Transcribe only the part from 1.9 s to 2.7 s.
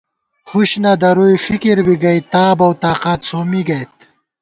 گئ تاب